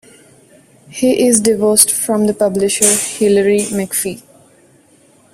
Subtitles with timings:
[0.89, 4.23] He is divorced from the publisher Hilary McPhee.